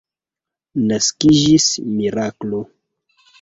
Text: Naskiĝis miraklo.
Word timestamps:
Naskiĝis 0.91 1.67
miraklo. 1.99 2.63